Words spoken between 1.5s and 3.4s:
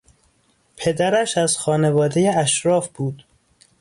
خانوادهی اشراف بود.